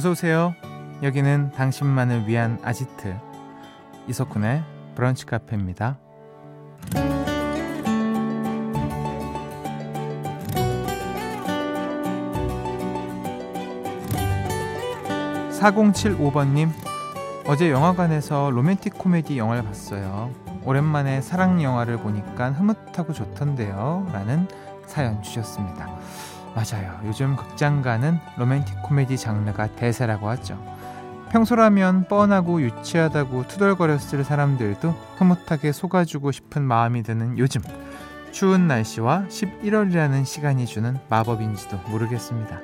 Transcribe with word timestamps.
어서 0.00 0.12
오세요. 0.12 0.54
여기는 1.02 1.52
당신만을 1.52 2.26
위한 2.26 2.58
아지트 2.64 3.14
이석훈의 4.08 4.62
브런치 4.94 5.26
카페입니다. 5.26 5.98
4075번님 15.60 16.70
어제 17.46 17.70
영화관에서 17.70 18.50
로맨틱 18.52 18.96
코미디 18.96 19.36
영화를 19.36 19.62
봤어요. 19.64 20.30
오랜만에 20.64 21.20
사랑 21.20 21.62
영화를 21.62 21.98
보니까 21.98 22.52
흐뭇하고 22.52 23.12
좋던데요. 23.12 24.08
라는 24.14 24.48
사연 24.86 25.22
주셨습니다. 25.22 25.90
맞아요. 26.54 27.00
요즘 27.04 27.36
극장 27.36 27.82
가는 27.82 28.18
로맨틱 28.36 28.82
코미디 28.82 29.16
장르가 29.16 29.68
대세라고 29.76 30.28
하죠. 30.30 30.58
평소라면 31.30 32.08
뻔하고 32.08 32.60
유치하다고 32.60 33.46
투덜거렸을 33.46 34.24
사람들도 34.24 34.90
흐뭇하게 35.16 35.70
속아주고 35.72 36.32
싶은 36.32 36.62
마음이 36.62 37.02
드는 37.04 37.38
요즘. 37.38 37.62
추운 38.32 38.66
날씨와 38.68 39.26
11월이라는 39.28 40.24
시간이 40.24 40.66
주는 40.66 40.98
마법인지도 41.08 41.78
모르겠습니다. 41.88 42.60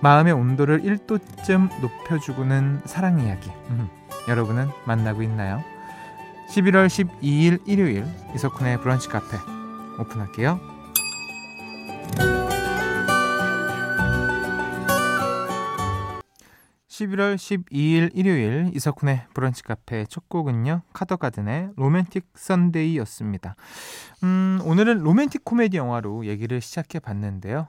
마음의 0.00 0.32
온도를 0.32 0.82
1도쯤 0.82 1.80
높여주고는 1.80 2.82
사랑 2.84 3.20
이야기. 3.20 3.50
음, 3.70 3.88
여러분은 4.28 4.68
만나고 4.86 5.22
있나요? 5.22 5.62
11월 6.50 6.86
12일 6.86 7.60
일요일 7.66 8.06
이석훈의 8.34 8.80
브런치 8.80 9.08
카페 9.08 9.36
오픈할게요. 9.98 10.73
11월 16.94 17.34
12일 17.34 18.10
일요일 18.14 18.70
이석훈의 18.72 19.26
브런치 19.34 19.64
카페 19.64 20.04
첫 20.06 20.28
곡은요. 20.28 20.82
카더가든의 20.92 21.70
Romantic 21.74 22.24
Sunday였습니다. 22.36 23.56
음, 24.22 24.60
오늘은 24.64 25.00
로맨틱 25.00 25.44
코미디 25.44 25.76
영화로 25.76 26.26
얘기를 26.26 26.60
시작해 26.60 27.00
봤는데요. 27.00 27.66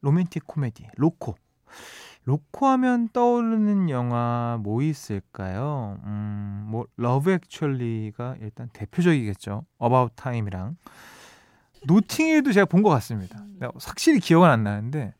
로맨틱 0.00 0.48
코미디 0.48 0.88
로코. 0.96 1.36
로코 2.24 2.66
하면 2.66 3.08
떠오르는 3.12 3.90
영화 3.90 4.58
뭐 4.60 4.82
있을까요? 4.82 6.00
음, 6.04 6.64
뭐 6.66 6.86
Love 6.96 7.30
Actually가 7.30 8.36
일단 8.40 8.70
대표적이겠죠. 8.72 9.66
About 9.78 10.12
Time이랑 10.16 10.76
노팅힐도 11.86 12.50
제가 12.50 12.66
본 12.66 12.82
것 12.82 12.88
같습니다. 12.90 13.38
확실히 13.80 14.18
기억은 14.18 14.50
안 14.50 14.64
나는데 14.64 15.14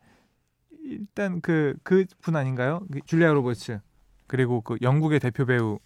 일단 0.85 1.41
그 1.41 1.75
그 1.83 2.05
분 2.23 2.37
아닌가요? 2.37 2.81
그 2.93 3.01
줄리아 3.07 3.33
로버츠 3.33 3.81
그리고 4.27 4.61
그 4.61 4.77
영국의 4.83 5.21
대표 5.21 5.45
배우 5.47 5.79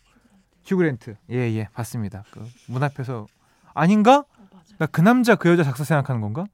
휴그랜트 0.67 1.17
예예 1.31 1.55
예, 1.55 1.69
봤습니다. 1.73 2.25
그 2.31 2.41
문 2.69 2.83
앞에서 2.83 3.27
아닌가? 3.75 4.25
나 4.79 4.87
그 4.87 5.01
남자 5.01 5.35
그 5.35 5.49
여자 5.49 5.63
작사 5.65 5.85
생각하는 5.85 6.21
건가? 6.21 6.45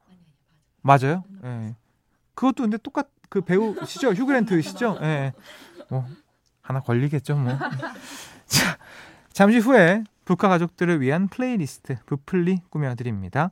맞아요? 0.83 1.25
예. 1.45 1.75
그것도 2.35 2.63
근데 2.65 2.77
똑같 2.79 3.09
그 3.29 3.41
배우시죠? 3.41 4.13
휴그랜트시죠? 4.13 4.99
예. 5.01 5.05
네. 5.07 5.33
뭐 5.91 6.07
하나 6.63 6.81
걸리겠죠, 6.81 7.37
뭐. 7.37 7.53
자, 8.47 8.79
잠시 9.33 9.59
후에 9.59 10.05
브카 10.25 10.49
가족들을 10.49 11.01
위한 11.01 11.29
플레이리스트 11.29 11.97
부플리 12.07 12.61
꾸며드립니다. 12.71 13.51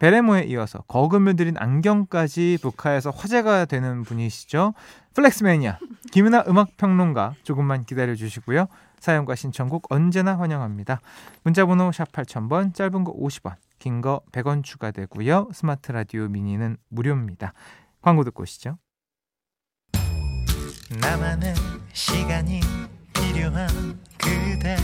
베레모에 0.00 0.44
이어서 0.44 0.80
거금을 0.88 1.36
들인 1.36 1.56
안경까지 1.58 2.58
브카에서 2.62 3.10
화제가 3.10 3.66
되는 3.66 4.02
분이시죠. 4.02 4.72
flex 5.14 5.42
mania 5.42 5.78
김윤하 6.10 6.44
음악평론가 6.48 7.34
조금만 7.44 7.84
기다려주시고요. 7.84 8.66
사연과 8.98 9.34
신청곡 9.34 9.92
언제나 9.92 10.38
환영합니다. 10.38 11.00
문자번호 11.44 11.92
샵 11.92 12.10
8000번 12.12 12.74
짧은 12.74 13.04
거 13.04 13.14
50원 13.14 13.54
긴 13.78 14.00
거 14.00 14.22
100원 14.32 14.64
추가되고요. 14.64 15.50
스마트 15.52 15.92
라디오 15.92 16.28
미니는 16.28 16.76
무료입니다. 16.88 17.52
광고 18.02 18.24
듣고 18.24 18.42
오시죠. 18.42 18.78
나만의 21.00 21.54
시간이 21.92 22.60
필요한 23.14 23.68
그대 24.18 24.76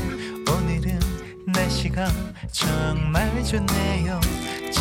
오늘은 0.51 0.99
날씨가 1.47 2.07
정말 2.53 3.43
좋네요 3.45 4.21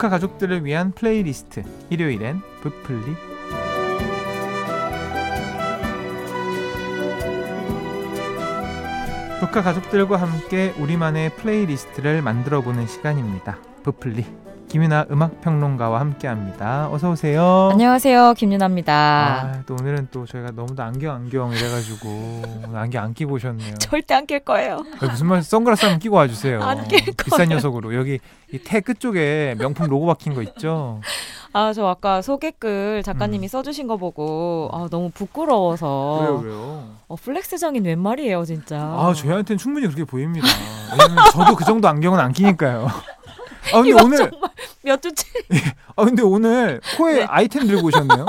북카 0.00 0.08
가족들을 0.08 0.64
위한 0.64 0.92
플레이리스트. 0.92 1.62
일요일엔 1.90 2.40
부플리. 2.62 3.04
브카 9.40 9.60
가족들과 9.62 10.16
함께 10.16 10.72
우리만의 10.78 11.36
playlist를 11.36 12.22
만들어 12.22 12.62
보는 12.62 12.86
시간입니다. 12.86 13.58
브플리 13.82 14.24
김윤하 14.70 15.06
음악 15.10 15.40
평론가와 15.40 15.98
함께합니다. 15.98 16.88
어서 16.92 17.10
오세요. 17.10 17.70
안녕하세요, 17.72 18.34
김윤하입니다. 18.34 18.92
아, 18.94 19.62
또 19.66 19.74
오늘은 19.74 20.08
또 20.12 20.24
저희가 20.26 20.52
너무도 20.52 20.80
안경 20.80 21.16
안경 21.16 21.50
이래가지고 21.52 22.42
안경 22.72 23.02
안 23.02 23.12
끼고 23.12 23.34
오셨네요. 23.34 23.74
절대 23.82 24.14
안 24.14 24.26
낄 24.26 24.38
거예요. 24.40 24.84
무슨 25.00 25.26
말 25.26 25.42
선글라스 25.42 25.86
한번 25.86 25.98
끼고 25.98 26.14
와주세요. 26.14 26.62
안 26.62 26.84
낄 26.86 27.00
거예요. 27.00 27.14
비싼 27.16 27.48
녀석으로 27.48 27.96
여기 27.96 28.20
이 28.52 28.61
테 28.61 28.78
끝쪽에 28.80 29.56
명품 29.58 29.88
로고 29.88 30.06
박힌 30.06 30.34
거 30.34 30.42
있죠. 30.42 31.00
아, 31.52 31.72
저 31.72 31.88
아까 31.88 32.22
소개글 32.22 33.02
작가님이 33.02 33.46
음. 33.46 33.48
써주신 33.48 33.88
거 33.88 33.96
보고 33.96 34.70
아, 34.72 34.86
너무 34.88 35.10
부끄러워서. 35.12 36.18
왜요, 36.20 36.36
왜요? 36.44 36.84
어, 37.08 37.16
flex장인 37.16 37.84
웬 37.86 37.98
말이에요, 37.98 38.44
진짜. 38.44 38.76
아, 38.78 39.12
저희한테는 39.16 39.58
충분히 39.58 39.86
그렇게 39.88 40.04
보입니다. 40.04 40.46
왜냐면 40.92 41.24
저도 41.32 41.56
그 41.56 41.64
정도 41.64 41.88
안경은 41.88 42.20
안 42.20 42.32
끼니까요. 42.32 42.86
아 43.72 43.82
근데 43.82 44.02
오늘 44.02 44.30
몇 44.82 45.02
주째. 45.02 45.26
예. 45.52 45.58
아 45.96 46.04
근데 46.04 46.22
오늘 46.22 46.80
코에 46.96 47.14
네. 47.20 47.24
아이템 47.24 47.66
들고 47.66 47.86
오셨네요. 47.88 48.26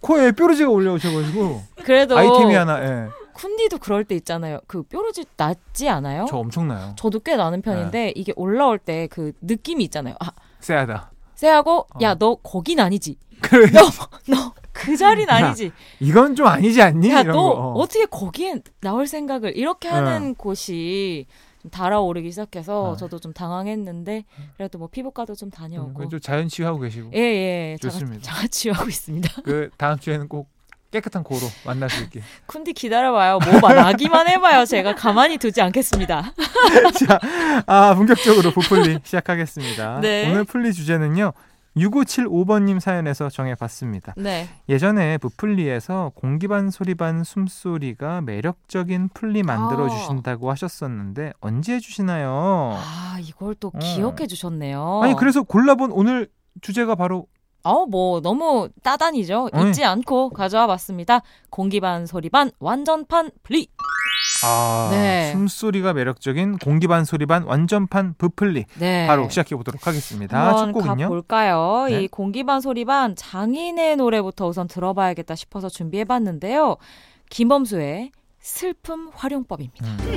코에 0.00 0.32
뾰루지가 0.32 0.70
올려오셔가지고. 0.70 1.62
그래도 1.84 2.16
아이템이 2.16 2.54
하나. 2.54 2.82
예. 2.84 3.08
쿤디도 3.34 3.80
그럴 3.80 4.04
때 4.04 4.14
있잖아요. 4.14 4.60
그 4.66 4.82
뾰루지 4.84 5.24
낮지 5.36 5.88
않아요? 5.88 6.26
저 6.28 6.38
엄청나요. 6.38 6.94
저도 6.96 7.20
꽤 7.20 7.36
나는 7.36 7.60
편인데 7.60 7.98
네. 8.06 8.12
이게 8.16 8.32
올라올 8.36 8.78
때 8.78 9.08
그 9.10 9.32
느낌이 9.42 9.84
있잖아요. 9.84 10.14
아 10.20 10.30
쎄하다. 10.60 11.10
쎄하고 11.34 11.80
어. 11.94 11.98
야너 12.00 12.36
거긴 12.42 12.80
아니지. 12.80 13.18
그래. 13.42 13.66
너너 13.70 14.52
그 14.72 14.96
자리는 14.96 15.28
아니지. 15.28 15.70
이건 16.00 16.34
좀 16.34 16.46
아니지 16.46 16.80
않니? 16.80 17.10
야, 17.10 17.22
너 17.22 17.32
거. 17.32 17.72
어. 17.74 17.86
떻게 17.86 18.06
거기에 18.06 18.60
나올 18.80 19.06
생각을 19.06 19.56
이렇게 19.56 19.88
하는 19.88 20.28
네. 20.28 20.34
곳이 20.38 21.26
달아오르기 21.70 22.30
시작해서 22.30 22.94
아. 22.94 22.96
저도 22.96 23.18
좀 23.18 23.32
당황했는데 23.32 24.24
그래도 24.56 24.78
뭐 24.78 24.88
피부과도 24.88 25.34
좀 25.34 25.50
다녀오고 25.50 26.02
음, 26.02 26.10
좀 26.10 26.20
자연 26.20 26.48
치유하고 26.48 26.80
계시고 26.80 27.10
예예 27.14 27.72
예. 27.72 27.76
좋습니다. 27.80 28.22
자가, 28.22 28.36
자가 28.36 28.48
치유하고 28.48 28.88
있습니다. 28.88 29.42
그 29.42 29.70
다음 29.76 29.98
주에는 29.98 30.28
꼭 30.28 30.48
깨끗한 30.90 31.24
고로 31.24 31.40
만날 31.64 31.90
수 31.90 32.02
있게. 32.04 32.22
쿤디 32.46 32.74
기다려봐요. 32.74 33.38
뭐 33.38 33.60
말하기만 33.60 34.28
해봐요. 34.28 34.64
제가 34.64 34.94
가만히 34.94 35.36
두지 35.36 35.60
않겠습니다. 35.60 36.32
자, 37.06 37.18
아 37.66 37.94
본격적으로 37.94 38.50
부풀리 38.52 39.00
시작하겠습니다. 39.02 40.00
네. 40.00 40.30
오늘 40.30 40.44
풀리 40.44 40.72
주제는요. 40.72 41.32
6575번님 41.76 42.80
사연에서 42.80 43.28
정해봤습니다. 43.28 44.14
네. 44.16 44.48
예전에 44.68 45.18
부플리에서 45.18 46.12
공기반 46.14 46.70
소리반 46.70 47.22
숨소리가 47.22 48.22
매력적인 48.22 49.10
풀리 49.12 49.42
만들어 49.42 49.86
아. 49.86 49.88
주신다고 49.88 50.50
하셨었는데 50.50 51.34
언제 51.40 51.74
해주시나요? 51.74 52.72
아 52.76 53.18
이걸 53.20 53.54
또 53.56 53.68
어. 53.68 53.78
기억해 53.78 54.26
주셨네요. 54.26 55.00
아니 55.02 55.14
그래서 55.14 55.42
골라본 55.42 55.92
오늘 55.92 56.28
주제가 56.62 56.94
바로 56.94 57.26
어뭐 57.62 58.20
너무 58.20 58.68
따단이죠. 58.82 59.50
어이. 59.52 59.68
잊지 59.68 59.84
않고 59.84 60.30
가져와 60.30 60.66
봤습니다. 60.66 61.20
공기반 61.50 62.06
소리반 62.06 62.50
완전판 62.58 63.30
플리. 63.42 63.68
아, 64.44 64.88
네. 64.90 65.30
숨소리가 65.32 65.92
매력적인 65.92 66.58
공기반 66.58 67.04
소리반 67.04 67.44
완전판 67.44 68.14
부플리 68.18 68.64
네. 68.78 69.06
바로 69.06 69.28
시작해 69.28 69.56
보도록 69.56 69.86
하겠습니다. 69.86 70.56
첫 70.56 70.72
곡은요. 70.72 71.04
가볼까요? 71.04 71.86
네. 71.88 72.02
이 72.02 72.08
공기반 72.08 72.60
소리반 72.60 73.14
장인의 73.16 73.96
노래부터 73.96 74.46
우선 74.48 74.68
들어봐야겠다 74.68 75.34
싶어서 75.34 75.68
준비해 75.68 76.04
봤는데요. 76.04 76.76
김범수의 77.30 78.12
슬픔 78.40 79.10
활용법입니다. 79.14 79.86
음. 79.86 80.16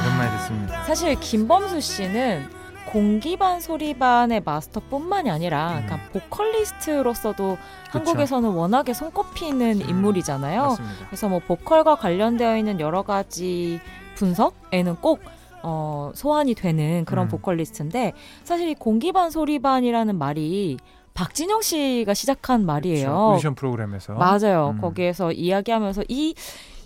오랜만에 0.00 0.36
듣습니다. 0.38 0.82
사실 0.84 1.14
김범수 1.20 1.80
씨는 1.80 2.57
공기반 2.88 3.60
소리반의 3.60 4.42
마스터뿐만이 4.44 5.30
아니라 5.30 5.72
음. 5.72 5.82
약간 5.82 6.00
보컬리스트로서도 6.12 7.58
한국에서는 7.90 8.48
워낙에 8.48 8.94
손꼽히는 8.94 9.82
음, 9.82 9.88
인물이잖아요. 9.88 10.62
맞습니다. 10.62 11.06
그래서 11.06 11.28
뭐 11.28 11.38
보컬과 11.40 11.96
관련되어 11.96 12.56
있는 12.56 12.80
여러 12.80 13.02
가지 13.02 13.78
분석에는 14.14 14.96
꼭 14.96 15.20
어, 15.62 16.12
소환이 16.14 16.54
되는 16.54 17.04
그런 17.04 17.26
음. 17.26 17.28
보컬리스트인데 17.28 18.14
사실 18.44 18.70
이 18.70 18.74
공기반 18.74 19.30
소리반이라는 19.30 20.16
말이 20.16 20.78
박진영 21.12 21.62
씨가 21.62 22.14
시작한 22.14 22.64
말이에요. 22.64 23.32
오디션 23.34 23.54
프로그램에서 23.54 24.14
맞아요. 24.14 24.74
음. 24.76 24.80
거기에서 24.80 25.32
이야기하면서 25.32 26.04
이, 26.08 26.34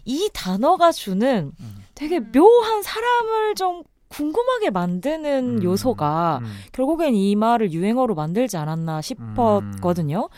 이 0.05 0.31
단어가 0.33 0.91
주는 0.91 1.53
음. 1.61 1.85
되게 1.95 2.19
묘한 2.19 2.83
사람을 2.83 3.55
좀 3.55 3.83
궁금하게 4.13 4.71
만드는 4.71 5.59
음. 5.59 5.63
요소가 5.63 6.41
음. 6.43 6.53
결국엔 6.73 7.15
이 7.15 7.35
말을 7.35 7.73
유행어로 7.73 8.15
만들지 8.15 8.57
않았나 8.59 9.01
싶었거든요. 9.01 10.29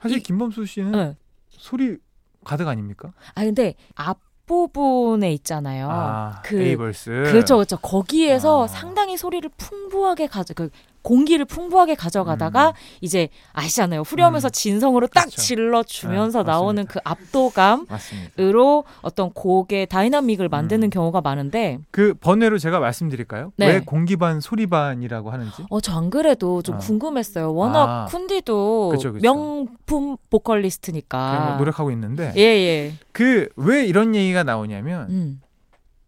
사실 0.00 0.18
이- 0.18 0.22
김범수 0.22 0.64
씨는 0.66 0.92
네. 0.92 1.16
소리 1.50 1.98
가득 2.44 2.68
아닙니까? 2.68 3.12
아 3.34 3.42
근데 3.44 3.74
앞 3.96 4.20
부분에 4.46 5.32
있잖아요. 5.32 5.88
아, 5.90 6.42
그- 6.44 6.60
A 6.60 6.67
verse. 6.67 7.10
그렇죠, 7.10 7.56
그렇죠. 7.56 7.78
거기에서 7.78 8.64
아. 8.64 8.66
상당히 8.66 9.16
소리를 9.16 9.48
풍부하게 9.56 10.26
가져, 10.26 10.52
그 10.52 10.68
공기를 11.04 11.44
풍부하게 11.44 11.94
가져가다가 11.94 12.68
음. 12.70 12.72
이제 13.02 13.28
아시잖아요. 13.52 14.00
후렴에서 14.00 14.48
음. 14.48 14.50
진성으로 14.50 15.06
딱 15.06 15.26
그렇죠. 15.26 15.40
질러 15.40 15.82
주면서 15.84 16.42
네, 16.42 16.50
나오는. 16.50 16.84
그 16.86 16.98
압도감. 17.04 17.86
맞습니다. 17.88 18.30
으로 18.40 18.84
어떤 19.02 19.30
곡의 19.32 19.86
dynamic을 19.86 20.48
만드는 20.48 20.88
음. 20.88 20.90
경우가 20.90 21.20
많은데 21.20 21.78
그 21.90 22.14
번외로 22.14 22.58
제가 22.58 22.80
말씀드릴까요? 22.80 23.52
네. 23.56 23.66
왜 23.66 23.80
공기반 23.80 24.40
소리반이라고 24.40 25.30
하는지? 25.30 25.62
어, 25.70 25.80
저 25.80 25.94
안 25.94 26.10
그래도 26.10 26.60
좀 26.62 26.76
어. 26.76 26.78
궁금했어요. 26.78 27.54
워낙 27.54 27.84
아. 27.88 28.06
훈디도 28.10 28.90
그쵸, 28.90 29.12
그쵸. 29.12 29.22
명품 29.22 30.16
보컬리스트니까. 30.30 31.56
노력하고 31.58 31.90
있는데 31.92 32.32
예, 32.36 32.40
예. 32.40 32.92
그 33.12 33.48
왜 33.56 33.84
이런 33.86 34.14
얘기가 34.16 34.42
나오냐면 34.42 35.08
음. 35.10 35.40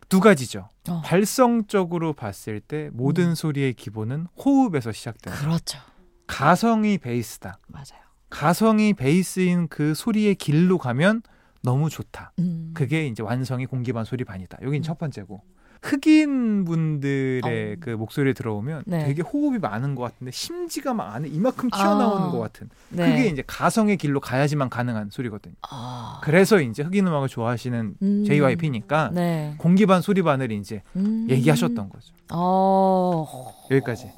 두 0.08 0.20
가지죠. 0.20 0.68
어. 0.88 1.02
발성적으로 1.04 2.12
봤을 2.12 2.60
때 2.60 2.90
모든 2.92 3.30
음. 3.30 3.34
소리의 3.34 3.74
기본은 3.74 4.26
호흡에서 4.38 4.92
시작된다. 4.92 5.38
그렇죠. 5.40 5.78
가성이 6.26 6.98
베이스다. 6.98 7.58
맞아요. 7.68 8.04
가성이 8.30 8.92
베이스인 8.94 9.68
그 9.68 9.94
소리의 9.94 10.34
길로 10.34 10.78
가면 10.78 11.22
너무 11.62 11.90
좋다. 11.90 12.32
음. 12.38 12.72
그게 12.74 13.06
이제 13.06 13.22
완성이 13.22 13.66
공기반 13.66 14.04
소리 14.04 14.24
반이다. 14.24 14.58
여긴 14.62 14.80
음. 14.80 14.82
첫 14.82 14.98
번째고. 14.98 15.42
흑인 15.82 16.64
분들의 16.64 17.42
어. 17.44 17.76
그 17.80 17.90
목소리 17.90 18.34
들어오면 18.34 18.84
네. 18.86 19.04
되게 19.04 19.22
호흡이 19.22 19.58
많은 19.58 19.94
것 19.94 20.02
같은데 20.02 20.30
심지가 20.30 20.94
막 20.94 21.14
안에 21.14 21.28
이만큼 21.28 21.70
튀어나오는 21.70 22.28
아. 22.28 22.30
것 22.30 22.38
같은 22.38 22.68
네. 22.90 23.10
그게 23.10 23.26
이제 23.28 23.42
가성의 23.46 23.96
길로 23.96 24.20
가야지만 24.20 24.68
가능한 24.70 25.10
소리거든요. 25.10 25.54
아. 25.70 26.20
그래서 26.22 26.60
이제 26.60 26.82
흑인 26.82 27.06
음악을 27.06 27.28
좋아하시는 27.28 27.94
음. 28.02 28.24
JYP니까 28.26 29.10
네. 29.14 29.54
공기반 29.58 30.00
소리반을 30.02 30.50
이제 30.52 30.82
음. 30.96 31.26
얘기하셨던 31.30 31.88
거죠. 31.88 32.12
어. 32.32 33.26
여기까지 33.70 34.10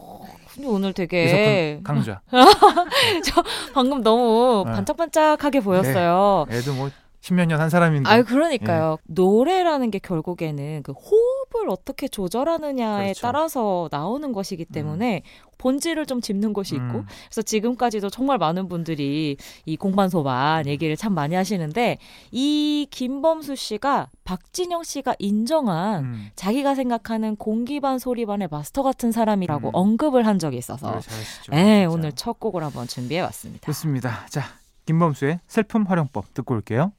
근데 0.55 0.69
오늘 0.69 0.93
되게 0.93 1.81
강좌. 1.85 2.21
방금 3.75 4.03
너무 4.03 4.65
네. 4.67 4.73
반짝반짝하게 4.73 5.61
보였어요. 5.61 6.47
애도 6.51 6.75
뭐 6.75 6.91
십몇 7.21 7.47
년 7.47 7.61
한 7.61 7.71
사람인데. 7.71 8.09
아유 8.09 8.25
그러니까요. 8.25 8.97
노래라는 9.07 9.91
게 9.91 9.99
결국에는 9.99 10.83
그 10.83 10.93
호흡 10.93 11.38
을 11.57 11.71
어떻게 11.71 12.09
조절하느냐에 12.09 13.05
그렇죠. 13.05 13.23
따라서 13.23 13.89
나오는 13.91 14.33
것이기 14.33 14.67
때문에 14.67 15.23
본질을 15.57 16.05
좀 16.05 16.21
짚는 16.21 16.53
것이 16.53 16.75
있고 16.75 16.99
음. 16.99 17.07
그래서 17.25 17.43
지금까지도 17.43 18.11
정말 18.11 18.37
많은 18.37 18.69
분들이 18.69 19.37
이 19.65 19.77
공반 19.77 20.11
소반 20.11 20.67
얘기를 20.67 20.95
참 20.97 21.15
많이 21.15 21.35
하시는데 21.35 21.97
이 22.33 22.87
김범수 22.91 23.57
씨가 23.57 24.09
박진영 24.25 24.83
씨가 24.83 25.17
인정한 25.19 26.05
음. 26.05 26.29
자기가 26.37 26.75
생각하는 26.75 27.35
공기반 27.37 27.99
소리반의 27.99 28.49
마스터 28.51 28.83
같은 28.83 29.11
사람이라고 29.11 29.69
음. 29.69 29.75
언급을 29.75 30.27
한 30.27 30.39
적이 30.39 30.59
있어서. 30.59 31.01
네, 31.51 31.85
진짜. 31.85 31.91
오늘 31.91 32.13
첫 32.13 32.39
곡을 32.39 32.63
한번 32.63 32.87
준비해 32.87 33.21
왔습니다. 33.23 33.65
좋습니다. 33.67 34.27
자, 34.29 34.43
김범수의 34.85 35.41
슬픔 35.47 35.85
활용법 35.85 36.35
듣고 36.35 36.55
올게요. 36.55 36.93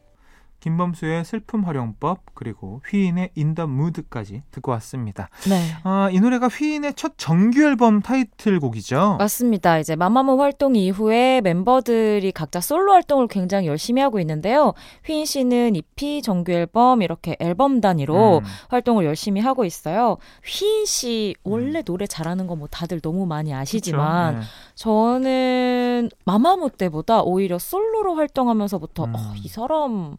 김범수의 0.60 1.26
슬픔 1.26 1.64
활용법 1.64 2.20
그리고 2.36 2.82
휘인의 2.90 3.32
In 3.36 3.56
the 3.56 3.68
Mood까지 3.68 4.44
듣고 4.52 4.72
왔습니다. 4.74 5.30
네. 5.50 5.60
아, 5.84 6.10
이 6.12 6.20
노래가 6.20 6.48
휘인의 6.48 6.94
첫 6.94 7.14
정규 7.18 7.64
앨범 7.64 8.02
타이틀곡이죠. 8.02 9.16
맞습니다. 9.18 9.80
이제 9.80 9.96
마마무 9.96 10.40
활동 10.42 10.76
이후에 10.76 11.42
멤버들이 11.42 12.32
각자 12.32 12.62
솔로 12.62 12.92
활동을 12.92 13.28
굉장히 13.28 13.66
열심히 13.68 14.02
하고 14.02 14.20
있는데요. 14.20 14.74
휘인 15.06 15.26
씨는 15.26 15.76
EP, 15.76 16.22
정규 16.22 16.52
앨범 16.52 17.02
이렇게 17.02 17.36
앨범 17.40 17.82
단위로 17.82 18.40
음, 18.40 18.44
활동을 18.70 19.06
열심히 19.06 19.42
하고 19.42 19.66
있어요. 19.66 20.18
휘인 20.46 20.86
씨 20.86 21.36
원래 21.44 21.82
노래 21.82 22.06
잘하는 22.06 22.46
거 22.46 22.60
뭐 22.60 22.68
다들 22.68 23.00
너무 23.00 23.26
많이 23.26 23.54
아시지만 23.54 24.34
그렇죠. 24.36 24.50
저는 24.76 26.10
마마무 26.26 26.70
때보다 26.70 27.22
오히려 27.22 27.58
솔로로 27.58 28.16
활동하면서부터 28.16 29.06
음. 29.06 29.16
어, 29.16 29.34
이 29.42 29.48
사람 29.48 30.12
네. 30.12 30.18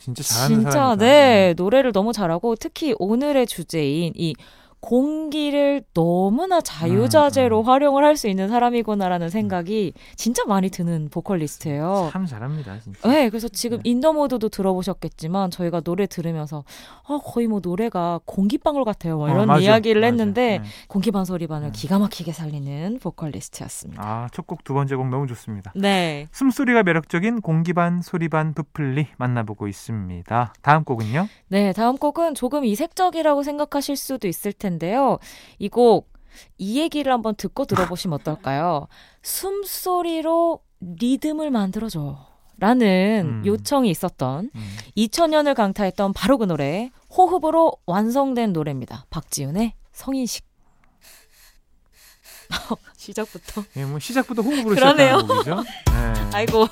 진짜 0.00 0.22
잘하는 0.22 0.56
진짜 0.56 0.70
사람이다. 0.70 1.04
네 1.04 1.54
노래를 1.56 1.92
너무 1.92 2.12
잘하고 2.12 2.54
특히 2.56 2.94
오늘의 2.98 3.46
주제인 3.46 4.12
이 4.16 4.34
공기를 4.86 5.82
너무나 5.94 6.60
자유자재로 6.60 7.60
음, 7.60 7.64
음. 7.64 7.68
활용을 7.68 8.04
할 8.04 8.16
수 8.16 8.28
있는 8.28 8.48
사람이구나라는 8.48 9.28
생각이 9.28 9.92
진짜 10.14 10.42
많이 10.46 10.70
드는 10.70 11.10
보컬리스트예요. 11.10 12.08
참 12.12 12.24
잘합니다, 12.24 12.78
진짜. 12.80 13.06
네, 13.06 13.28
그래서 13.28 13.46
지금 13.48 13.76
네. 13.82 13.90
인더모드도 13.90 14.48
들어보셨겠지만 14.48 15.50
저희가 15.50 15.80
노래 15.80 16.06
들으면서 16.06 16.64
아, 17.06 17.18
거의 17.22 17.46
뭐 17.46 17.60
노래가 17.62 18.20
공기방울 18.24 18.84
같아요. 18.84 19.18
뭐 19.18 19.26
어, 19.26 19.30
이런 19.30 19.48
맞아, 19.48 19.60
이야기를 19.60 20.00
맞아. 20.00 20.06
했는데 20.06 20.58
네. 20.58 20.64
공기반 20.88 21.26
소리반을 21.26 21.72
네. 21.72 21.78
기가 21.78 21.98
막히게 21.98 22.32
살리는 22.32 23.00
보컬리스트였습니다. 23.02 24.02
아, 24.02 24.28
첫 24.32 24.46
곡 24.46 24.64
두 24.64 24.72
번째 24.72 24.94
곡 24.96 25.08
너무 25.08 25.26
좋습니다. 25.26 25.72
네. 25.74 26.28
숨소리가 26.32 26.84
매력적인 26.84 27.42
공기반 27.42 28.00
소리반 28.00 28.54
부플리 28.54 29.08
만나보고 29.18 29.68
있습니다. 29.68 30.54
다음 30.62 30.84
곡은요? 30.84 31.28
네, 31.48 31.72
다음 31.72 31.98
곡은 31.98 32.34
조금 32.34 32.64
이색적이라고 32.64 33.42
생각하실 33.42 33.96
수도 33.96 34.26
있을 34.28 34.52
텐데 34.52 34.75
요. 34.84 35.18
이 35.58 35.68
곡, 35.68 36.12
이 36.58 36.80
얘기를 36.80 37.12
한번 37.12 37.34
듣고 37.34 37.64
들어보시면 37.64 38.20
어떨까요? 38.20 38.88
숨소리로 39.22 40.60
리듬을 40.80 41.50
만들어줘. 41.50 42.26
라는 42.58 43.42
음. 43.42 43.46
요청이 43.46 43.90
있었던 43.90 44.50
음. 44.54 44.76
2000년을 44.96 45.54
강타했던 45.54 46.14
바로 46.14 46.38
그 46.38 46.44
노래, 46.44 46.90
호흡으로 47.10 47.72
완성된 47.84 48.52
노래입니다. 48.54 49.04
박지윤의 49.10 49.74
성인식. 49.92 50.44
시작부터. 52.96 53.62
예, 53.76 53.84
뭐 53.84 53.98
시작부터 53.98 54.40
호흡으로 54.42 54.74
그러네요. 54.74 55.20
시작하는 55.20 55.26
곡이죠. 55.26 55.62
네. 55.62 56.30
아이고. 56.32 56.66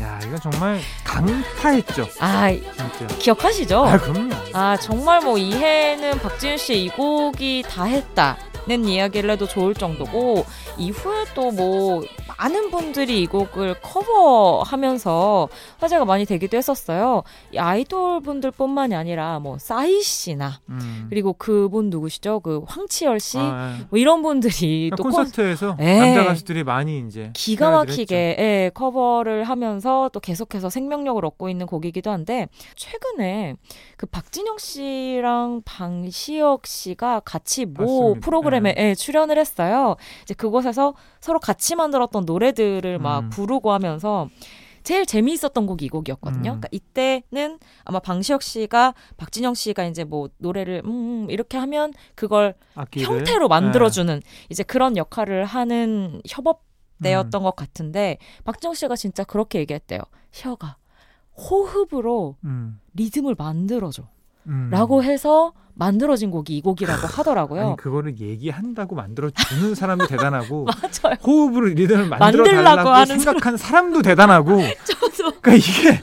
야, 0.00 0.20
이건 0.24 0.40
정말 0.40 0.80
강타했죠. 1.04 2.06
아, 2.20 2.50
진짜. 2.50 3.06
기억하시죠? 3.18 3.84
아, 3.84 3.98
그럼요. 3.98 4.34
아 4.52 4.76
정말 4.76 5.20
뭐 5.20 5.38
이해는 5.38 6.18
박지윤 6.18 6.56
씨의 6.58 6.84
이 6.84 6.88
곡이 6.88 7.62
다 7.68 7.84
했다 7.84 8.36
는 8.68 8.84
이야기를 8.84 9.30
해도 9.30 9.46
좋을 9.48 9.74
정도고 9.74 10.44
이후에 10.78 11.24
또 11.34 11.50
뭐 11.50 12.02
많은 12.38 12.70
분들이 12.70 13.22
이 13.22 13.26
곡을 13.26 13.74
커버하면서 13.80 15.48
화제가 15.78 16.04
많이 16.04 16.24
되기도 16.24 16.56
했었어요. 16.56 17.22
이 17.52 17.58
아이돌 17.58 18.20
분들뿐만이 18.20 18.94
아니라 18.94 19.38
뭐 19.40 19.58
싸이 19.58 20.00
씨나 20.02 20.60
음. 20.68 21.06
그리고 21.10 21.32
그분 21.32 21.90
누구시죠? 21.90 22.40
그 22.40 22.62
황치열 22.66 23.18
씨. 23.20 23.38
아, 23.38 23.76
예. 23.80 23.86
뭐 23.90 23.98
이런 23.98 24.22
분들이 24.22 24.90
또 24.96 25.02
콘- 25.02 25.12
콘서트에서 25.12 25.76
예. 25.80 25.98
남자 25.98 26.24
가수들이 26.24 26.62
많이 26.64 27.04
이제 27.06 27.30
기가 27.34 27.70
막히게 27.70 28.36
예, 28.38 28.70
커버를 28.74 29.44
하면서 29.44 30.08
또 30.12 30.20
계속해서 30.20 30.70
생명력을 30.70 31.22
얻고 31.24 31.48
있는 31.48 31.66
곡이기도 31.66 32.10
한데 32.10 32.46
최근에 32.76 33.54
그 33.96 34.06
박진영 34.06 34.58
씨랑 34.58 35.62
방시혁 35.64 36.66
씨가 36.66 37.20
같이 37.24 37.66
모 37.66 38.10
맞습니다. 38.10 38.20
프로그램에 38.50 38.74
예, 38.76 38.94
출연을 38.94 39.38
했어요. 39.38 39.96
이제 40.22 40.34
그곳에서 40.34 40.94
서로 41.20 41.38
같이 41.38 41.74
만들었던 41.76 42.24
노래들을 42.24 42.98
막 42.98 43.20
음. 43.20 43.30
부르고 43.30 43.72
하면서 43.72 44.28
제일 44.82 45.06
재미있었던 45.06 45.66
곡이 45.66 45.84
이 45.84 45.88
곡이었거든요. 45.88 46.52
음. 46.52 46.60
그러니까 46.60 46.68
이때는 46.72 47.58
아마 47.84 47.98
방시혁 48.00 48.42
씨가 48.42 48.94
박진영 49.16 49.54
씨가 49.54 49.84
이제 49.84 50.04
뭐 50.04 50.28
노래를 50.38 50.82
음 50.84 51.26
이렇게 51.30 51.58
하면 51.58 51.92
그걸 52.14 52.54
악기를 52.74 53.06
형태로 53.06 53.48
만들어주는 53.48 54.22
이제 54.48 54.62
그런 54.62 54.96
역할을 54.96 55.44
하는 55.44 56.20
네. 56.24 56.34
협업대였던 56.34 57.42
것 57.42 57.56
같은데 57.56 58.18
박진영 58.44 58.74
씨가 58.74 58.96
진짜 58.96 59.22
그렇게 59.24 59.58
얘기했대요. 59.60 60.00
셔가 60.32 60.76
호흡으로 61.36 62.36
음, 62.44 62.80
리듬을 62.94 63.34
만들어줘. 63.38 64.04
음. 64.46 64.70
라고 64.70 65.02
해서 65.02 65.52
만들어진 65.80 66.30
곡이 66.30 66.58
이 66.58 66.60
곡이라고 66.60 67.06
하더라고요. 67.06 67.68
아니 67.68 67.76
그거를 67.76 68.20
얘기한다고 68.20 68.94
만들어 68.94 69.30
주는 69.30 69.74
사람도 69.74 70.06
대단하고 70.08 70.66
맞아요. 71.02 71.16
호흡으로 71.24 71.68
리듬을 71.68 72.06
만들어 72.06 72.44
만들라고 72.44 72.64
달라고 72.64 72.88
하는 72.90 73.18
생각한 73.18 73.56
사람도 73.56 74.02
대단하고 74.02 74.60
저도 74.84 75.40
그러니까 75.40 75.54
이게 75.54 76.00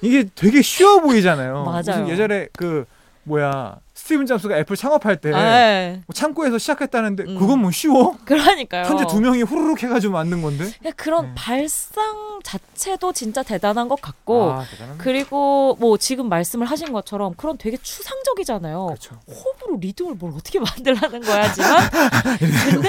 이게 0.00 0.28
되게 0.34 0.60
쉬워 0.60 1.00
보이잖아요. 1.00 1.62
맞아요. 1.64 1.78
무슨 1.82 2.08
예전에 2.08 2.48
그 2.56 2.84
뭐야 3.22 3.76
스티븐 4.02 4.26
잡스가 4.26 4.58
애플 4.58 4.74
창업할 4.74 5.18
때 5.18 5.30
네. 5.30 6.02
뭐 6.06 6.12
창고에서 6.12 6.58
시작했다는데 6.58 7.22
음. 7.22 7.38
그건 7.38 7.60
뭐 7.60 7.70
쉬워? 7.70 8.16
그러니까요. 8.24 8.84
천재 8.84 9.06
두 9.06 9.20
명이 9.20 9.42
후루룩 9.42 9.80
해가지고 9.80 10.14
만든 10.14 10.42
건데. 10.42 10.68
그냥 10.80 10.92
그런 10.96 11.26
네. 11.26 11.32
발상 11.36 12.40
자체도 12.42 13.12
진짜 13.12 13.44
대단한 13.44 13.86
것 13.86 14.00
같고 14.02 14.54
아 14.54 14.64
대단한. 14.68 14.98
그리고 14.98 15.76
뭐 15.78 15.96
지금 15.98 16.28
말씀을 16.28 16.66
하신 16.66 16.92
것처럼 16.92 17.34
그런 17.36 17.56
되게 17.58 17.76
추상적이잖아요. 17.76 18.86
그렇죠. 18.86 19.20
호흡으로 19.28 19.78
리듬을 19.80 20.14
뭘 20.18 20.32
어떻게 20.36 20.58
만들라는 20.60 21.20
거야지만 21.20 21.90
근데 22.70 22.88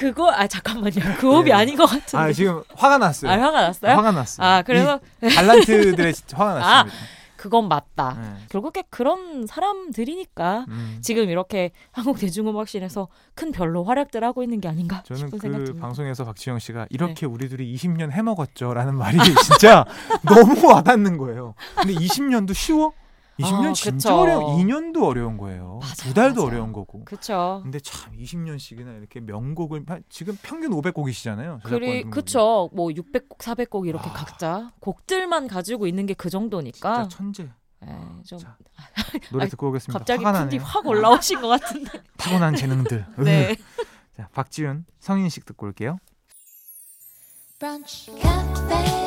그거 0.00 0.30
아 0.30 0.46
잠깐만요 0.46 1.16
그 1.18 1.28
호흡이 1.30 1.50
네. 1.50 1.52
아닌 1.52 1.76
것 1.76 1.84
같은데 1.84 2.16
아 2.16 2.32
지금 2.32 2.62
화가 2.74 2.96
났어요. 2.96 3.30
아, 3.30 3.34
화가 3.34 3.60
났어요? 3.60 3.92
화가 3.94 4.10
났어요. 4.12 4.46
아 4.46 4.62
그래서 4.62 5.00
이 5.22 5.28
달란트들의 5.28 6.14
화가 6.32 6.54
났습니다. 6.54 6.98
그건 7.44 7.68
맞다. 7.68 8.16
네. 8.18 8.46
결국에 8.48 8.84
그런 8.88 9.46
사람들이니까 9.46 10.64
음. 10.66 10.98
지금 11.02 11.28
이렇게 11.28 11.72
한국 11.92 12.18
대중음악씬에서 12.18 13.08
큰 13.34 13.52
별로 13.52 13.84
활약들 13.84 14.24
하고 14.24 14.42
있는 14.42 14.62
게 14.62 14.68
아닌가 14.68 15.02
저는 15.02 15.28
생각 15.28 15.58
그 15.58 15.64
듭니다. 15.64 15.86
방송에서 15.86 16.24
박지영 16.24 16.58
씨가 16.58 16.80
네. 16.80 16.86
이렇게 16.88 17.26
우리 17.26 17.50
둘이 17.50 17.74
20년 17.74 18.12
해먹었죠라는 18.12 18.94
말이 18.96 19.18
진짜 19.44 19.84
너무 20.22 20.66
와닿는 20.66 21.18
거예요. 21.18 21.54
근데 21.74 21.92
20년도 21.92 22.54
쉬워? 22.54 22.94
20년 23.38 23.70
아, 23.70 23.72
진짜. 23.72 24.16
어려워. 24.16 24.56
2년도 24.58 25.02
어려운 25.04 25.36
거예요. 25.36 25.78
맞아요, 25.80 25.94
두 25.96 26.14
달도 26.14 26.42
맞아요. 26.42 26.46
어려운 26.52 26.72
거고. 26.72 27.04
그쵸. 27.04 27.60
근데 27.62 27.80
참 27.80 28.12
20년씩이나 28.16 28.96
이렇게 28.98 29.20
명곡을 29.20 29.84
한- 29.88 30.02
지금 30.08 30.36
평균 30.42 30.70
500곡이시잖아요. 30.70 31.62
그리 31.64 32.04
그쵸. 32.04 32.70
뭐 32.72 32.88
600곡, 32.88 33.38
400곡 33.38 33.86
이렇게 33.88 34.08
아. 34.08 34.12
각자 34.12 34.70
곡들만 34.80 35.48
가지고 35.48 35.86
있는 35.86 36.06
게 36.06 36.14
그 36.14 36.30
정도니까. 36.30 37.02
진짜 37.02 37.16
천재. 37.16 37.50
에이, 37.86 38.22
좀 38.24 38.38
자, 38.38 38.56
노래 39.32 39.44
아, 39.44 39.48
듣고 39.48 39.68
오겠습니다. 39.68 39.98
갑자기 39.98 40.24
화가 40.24 40.40
푼디. 40.40 40.56
확 40.58 40.86
올라오신 40.86 41.40
것 41.42 41.48
같은데. 41.48 41.90
타고난 42.16 42.54
재능들. 42.56 43.04
네. 43.18 43.56
자, 44.16 44.28
박지윤 44.32 44.86
성인식 45.00 45.44
듣고 45.44 45.66
올게요. 45.66 45.98
브런치 47.58 48.12
카페 48.20 49.03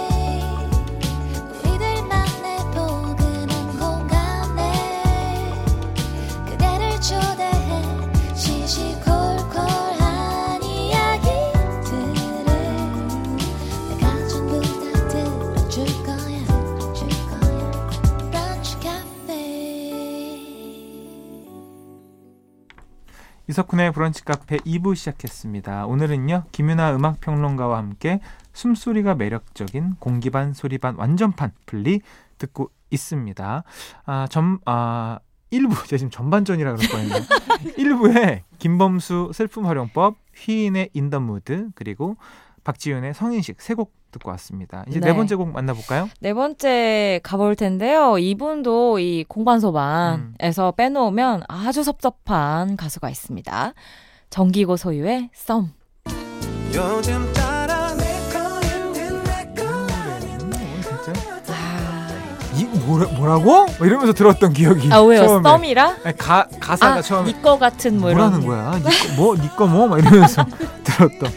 이석훈의 23.49 23.93
브런치 23.93 24.25
카페 24.25 24.57
2부 24.57 24.95
시작했습니다. 24.95 25.85
오늘은요, 25.85 26.43
김윤하 26.51 26.95
음악평론가와 26.95 27.77
함께 27.77 28.19
숨소리가 28.53 29.15
매력적인 29.15 29.95
공기반 29.99 30.53
소리반 30.53 30.95
완전판 30.95 31.51
브플리 31.65 32.01
듣고 32.37 32.71
있습니다. 32.89 33.63
아, 34.05 34.27
점, 34.29 34.59
아, 34.65 35.19
1부, 35.51 35.69
제가 35.87 35.97
지금 35.97 36.09
전반전이라 36.09 36.75
그럴 36.75 36.89
뻔했네요. 36.89 37.19
1부에 37.77 38.41
김범수 38.59 39.31
슬픔 39.33 39.65
활용법, 39.65 40.17
휘인의 40.35 40.89
In 40.93 41.04
the 41.04 41.21
mood, 41.21 41.69
그리고 41.73 42.17
박지윤의 42.65 43.13
성인식 43.13 43.61
세 43.61 43.75
곡 43.75 43.93
듣고 44.11 44.29
왔습니다. 44.31 44.83
이제 44.87 44.99
네, 44.99 45.07
네. 45.07 45.15
번째 45.15 45.35
곡 45.35 45.51
만나볼까요? 45.51 46.09
네 46.19 46.33
번째 46.33 47.19
가볼 47.23 47.55
텐데요. 47.55 48.17
이분도 48.17 48.99
이 48.99 49.23
공반소반에서 49.27 50.71
빼놓으면 50.75 51.43
아주 51.47 51.83
섭섭한 51.83 52.77
가수가 52.77 53.09
있습니다. 53.09 53.73
정기고 54.29 54.77
소유의 54.77 55.29
썸. 55.33 55.71
요즘 56.73 57.31
따라 57.33 57.87
음? 61.07 61.13
아, 61.49 62.07
이, 62.55 62.63
뭐라, 62.65 63.07
뭐라고? 63.13 63.65
막 63.65 63.81
이러면서 63.81 64.13
들었던 64.13 64.53
기억이. 64.53 64.89
아 64.91 64.99
왜요? 65.01 65.25
처음에. 65.25 65.49
썸이라? 65.49 65.95
아니, 66.03 66.17
가, 66.17 66.47
가사가 66.59 66.95
아, 66.95 67.01
처음에 67.01 67.31
니꺼 67.31 67.57
같은 67.57 67.99
뭐 67.99 68.11
이런. 68.11 68.41
뭐라는 68.41 68.45
거야? 68.47 68.79
니꺼 68.79 69.15
뭐, 69.15 69.35
니꺼 69.35 69.67
뭐? 69.67 69.87
막 69.87 69.99
이러면서 69.99 70.45
들었던. 70.83 71.31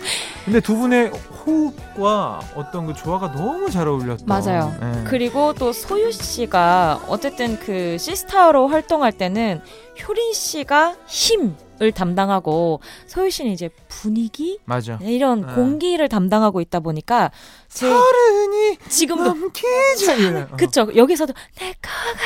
근데 0.45 0.61
두 0.61 0.77
분의 0.77 1.13
호흡과 1.47 2.41
어떤 2.55 2.87
그 2.87 2.95
조화가 2.95 3.33
너무 3.33 3.71
잘 3.71 3.89
어울렸던. 3.89 4.27
맞아요. 4.27 4.75
예. 4.83 5.05
그리고 5.05 5.53
또 5.55 5.73
소유 5.73 6.13
씨가 6.13 7.03
어쨌든 7.09 7.59
그 7.59 7.97
시스타로 7.99 8.69
활동할 8.69 9.13
때는 9.13 9.61
효린 10.07 10.33
씨가 10.33 10.97
힘 11.07 11.57
을 11.83 11.93
담당하고 11.93 12.81
소유 13.07 13.31
씨는 13.31 13.53
이제 13.53 13.71
분위기 13.89 14.59
맞아. 14.67 14.99
이런 15.01 15.47
네. 15.47 15.55
공기를 15.55 16.11
담당하고 16.11 16.61
있다 16.61 16.81
보니까 16.81 17.31
제 17.69 17.89
서른이 17.89 18.77
지금도. 18.89 19.31
어. 19.31 20.57
그쵸 20.59 20.89
여기서도 20.95 21.33
내가 21.59 21.75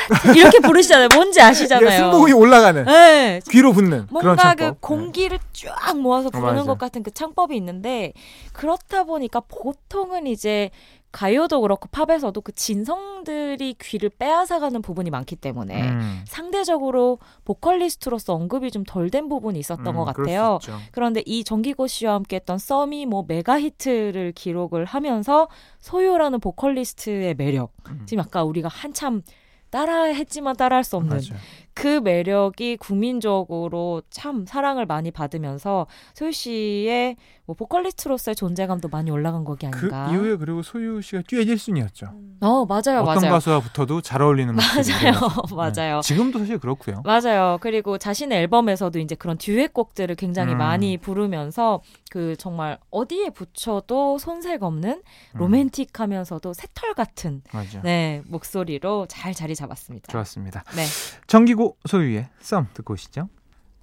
같은 0.09 0.35
이렇게 0.35 0.59
부르시잖아요. 0.59 1.07
뭔지 1.13 1.39
아시잖아요. 1.39 1.89
승복이 1.89 2.33
올라가는 2.33 2.83
네, 2.83 3.39
귀로 3.49 3.71
붙는 3.71 4.07
뭔가. 4.09 4.55
그 4.55 4.73
공기를 4.81 5.39
쫙 5.53 5.97
모아서 5.97 6.29
부르는 6.29 6.53
맞아. 6.55 6.63
것 6.65 6.77
같은 6.77 7.01
그 7.01 7.11
창법이 7.11 7.55
있는데 7.55 8.11
그렇다 8.51 9.05
보니까 9.05 9.39
보통은 9.39 10.27
이제 10.27 10.69
가요도 11.15 11.61
그렇고 11.61 11.87
팝에서도 11.87 12.41
그 12.41 12.51
진성들이 12.51 13.75
귀를 13.79 14.09
빼앗아가는 14.09 14.81
부분이 14.81 15.09
많기 15.09 15.37
때문에 15.37 15.89
음. 15.89 16.21
상대적으로 16.27 17.19
보컬리스트로서 17.45 18.33
언급이 18.33 18.69
좀 18.71 18.83
덜 18.85 19.09
된 19.09 19.29
부분이 19.29 19.57
있었던 19.59 19.87
음, 19.87 19.95
것 19.95 20.03
같아요. 20.03 20.59
그런데 20.91 21.23
이 21.25 21.45
정기고 21.45 21.87
씨와 21.87 22.15
함께 22.15 22.35
했던 22.35 22.57
썸이 22.57 23.05
뭐 23.05 23.23
메가 23.25 23.61
히트를 23.61 24.33
기록을 24.33 24.83
하면서 24.83 25.47
소유라는 25.79 26.41
보컬리스트의 26.41 27.35
매력. 27.35 27.71
음. 27.87 28.03
지금 28.05 28.21
아까 28.21 28.43
우리가 28.43 28.67
한참 28.67 29.21
따라 29.69 30.03
했지만 30.03 30.55
따라 30.57 30.75
할 30.75 30.83
수 30.83 30.97
없는 30.97 31.15
맞아. 31.15 31.35
그 31.75 31.99
매력이 31.99 32.77
국민적으로 32.77 34.01
참 34.09 34.45
사랑을 34.45 34.85
많이 34.85 35.11
받으면서 35.11 35.87
소유 36.13 36.31
씨의 36.31 37.17
뭐 37.45 37.55
보컬리스트로서의 37.55 38.33
존재감도 38.35 38.87
많이 38.87 39.11
올라간 39.11 39.43
곡이 39.43 39.69
그 39.69 39.77
아닌가. 39.93 40.09
이후에 40.11 40.37
그리고 40.37 40.63
소유 40.63 41.01
씨가 41.01 41.23
듀엣 41.27 41.47
1순위였죠. 41.47 42.09
어 42.41 42.65
맞아요, 42.65 43.01
어떤 43.01 43.15
맞아요. 43.21 43.31
가수와 43.33 43.59
붙어도 43.59 44.01
잘 44.01 44.21
어울리는. 44.21 44.55
맞아요, 44.55 45.13
맞아요. 45.55 46.01
지금도 46.01 46.39
사실 46.39 46.57
그렇고요. 46.59 47.03
맞아요. 47.03 47.57
그리고 47.61 47.97
자신의 47.97 48.39
앨범에서도 48.39 48.97
이제 48.99 49.13
그런 49.15 49.37
듀엣곡들을 49.37 50.15
굉장히 50.15 50.53
음. 50.53 50.57
많이 50.57 50.97
부르면서 50.97 51.81
그 52.09 52.35
정말 52.37 52.79
어디에 52.89 53.29
붙여도 53.31 54.17
손색 54.17 54.63
없는 54.63 54.89
음, 54.91 55.37
로맨틱하면서도 55.37 56.53
새털 56.53 56.93
같은 56.93 57.41
맞아. 57.51 57.81
네 57.81 58.21
목소리로 58.27 59.07
잘 59.09 59.33
자리 59.33 59.55
잡았습니다. 59.55 60.11
좋았습니다. 60.11 60.63
네. 60.75 60.85
정기고 61.27 61.64
소유의 61.87 62.29
썸 62.39 62.67
듣고 62.73 62.93
오시죠. 62.93 63.29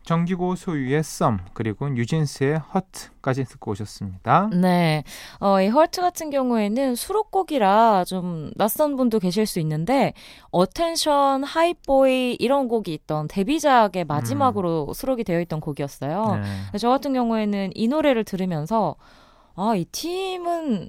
정기고 0.04 0.56
소유의 0.56 1.04
썸 1.04 1.38
그리고 1.52 1.88
뉴진스의 1.88 2.58
허트까지 2.58 3.44
듣고 3.44 3.70
오셨습니다. 3.70 4.50
네. 4.52 5.04
어, 5.38 5.60
이 5.60 5.68
Hurt 5.68 6.00
같은 6.00 6.30
경우에는 6.30 6.96
수록곡이라 6.96 8.04
좀 8.06 8.50
낯선 8.56 8.96
분도 8.96 9.20
계실 9.20 9.46
수 9.46 9.60
있는데, 9.60 10.12
Attention, 10.50 11.44
Hype 11.44 11.97
Boy 11.97 12.36
이런 12.40 12.66
곡이 12.66 12.92
있던 12.92 13.28
데뷔작의 13.28 14.04
마지막으로 14.04 14.92
수록이 14.92 15.22
되어 15.22 15.40
있던 15.42 15.60
곡이었어요. 15.60 16.40
네. 16.72 16.78
저 16.78 16.88
같은 16.88 17.12
경우에는 17.12 17.70
이 17.74 17.86
노래를 17.86 18.24
들으면서, 18.24 18.96
아, 19.54 19.74
이 19.76 19.84
팀은 19.84 20.88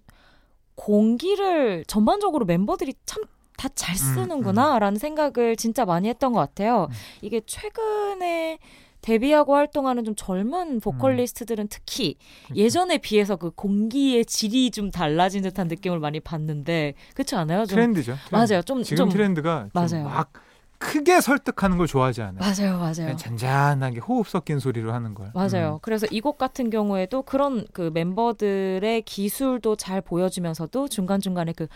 공기를 0.73 1.85
전반적으로 1.85 2.45
멤버들이 2.45 2.95
참 3.05 3.23
다 3.57 3.72
잘 3.72 3.95
음, 3.95 4.15
쓰는구나, 4.15 4.79
라는 4.79 4.97
생각을 4.97 5.55
진짜 5.55 5.85
많이 5.85 6.09
했던 6.09 6.33
것 6.33 6.39
같아요. 6.39 6.87
음. 6.89 6.95
이게 7.21 7.41
최근에 7.45 8.59
데뷔하고 9.01 9.55
활동하는 9.55 10.05
좀 10.05 10.15
젊은 10.15 10.79
보컬리스트들은 10.79 11.67
특히 11.69 12.15
예전에 12.55 12.99
비해서 12.99 13.35
그 13.35 13.51
공기의 13.51 14.25
질이 14.25 14.71
좀 14.71 14.91
달라진 14.91 15.41
듯한 15.43 15.67
느낌을 15.67 15.99
많이 15.99 16.21
받는데 16.21 16.93
그렇지 17.13 17.35
않아요? 17.35 17.65
좀 17.65 17.75
트렌드죠. 17.75 18.15
트렌드. 18.29 18.35
맞아요. 18.53 18.61
좀 18.61 18.81
지금 18.83 18.95
좀 18.97 19.09
트렌드가 19.09 19.67
맞아요. 19.73 19.87
좀 19.89 20.03
막 20.03 20.31
크게 20.79 21.21
설득하는 21.21 21.77
걸 21.77 21.87
좋아하지 21.87 22.21
않아요. 22.23 22.39
맞아요, 22.39 22.77
맞아요. 22.77 23.15
잔잔하게 23.15 23.99
호흡 23.99 24.27
섞인 24.27 24.59
소리로 24.59 24.91
하는 24.93 25.13
걸. 25.13 25.31
맞아요. 25.33 25.75
음. 25.75 25.79
그래서 25.81 26.05
이 26.11 26.19
곡 26.19 26.37
같은 26.37 26.69
경우에도 26.69 27.21
그런 27.21 27.65
그 27.71 27.89
멤버들의 27.93 29.01
기술도 29.03 29.75
잘 29.77 30.01
보여주면서도 30.01 30.87
중간 30.89 31.21
중간에 31.21 31.53
그 31.53 31.67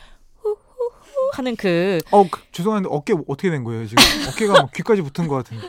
하는 1.34 1.55
그 1.55 2.00
어 2.12 2.24
그, 2.29 2.41
죄송한데 2.51 2.89
어깨 2.91 3.13
어떻게 3.27 3.50
된 3.50 3.63
거예요 3.63 3.86
지금? 3.88 4.03
어깨가 4.29 4.53
뭐 4.53 4.69
귀까지 4.74 5.01
붙은 5.01 5.27
것 5.27 5.36
같은데. 5.36 5.67